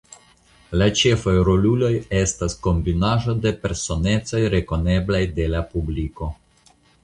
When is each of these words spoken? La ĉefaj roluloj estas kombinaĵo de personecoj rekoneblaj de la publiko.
La 0.81 0.85
ĉefaj 1.01 1.33
roluloj 1.49 1.91
estas 2.21 2.57
kombinaĵo 2.69 3.37
de 3.45 3.53
personecoj 3.67 4.43
rekoneblaj 4.57 5.23
de 5.41 5.49
la 5.57 5.65
publiko. 5.77 6.35